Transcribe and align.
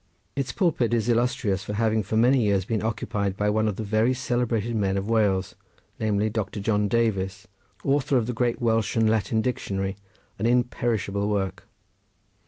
Its 0.35 0.51
pulpit 0.51 0.95
is 0.95 1.07
illustrious 1.09 1.63
from 1.63 1.75
having 1.75 2.01
for 2.01 2.17
many 2.17 2.41
years 2.41 2.65
been 2.65 2.81
occupied 2.81 3.37
by 3.37 3.51
one 3.51 3.67
of 3.67 3.75
the 3.75 3.83
very 3.83 4.15
celebrated 4.15 4.75
men 4.75 4.97
of 4.97 5.07
Wales, 5.07 5.53
namely 5.99 6.27
Doctor 6.27 6.59
John 6.59 6.87
Davies, 6.87 7.47
author 7.83 8.17
of 8.17 8.25
the 8.25 8.33
great 8.33 8.59
Welsh 8.59 8.95
and 8.95 9.07
Latin 9.07 9.43
dictionary, 9.43 9.95
an 10.39 10.47
imperishable 10.47 11.29
work. 11.29 11.67